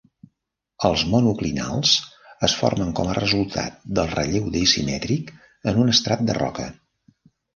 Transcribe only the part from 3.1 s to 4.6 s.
a resultat del relleu